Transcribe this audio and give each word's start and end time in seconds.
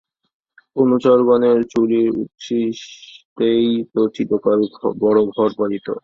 অনুচরগণের 0.75 1.59
চুরির 1.63 2.09
উচ্ছিষ্টেই 2.21 3.67
তো 3.93 4.01
চিরকাল 4.15 4.59
বড়োঘর 4.99 5.49
পালিত। 5.57 5.87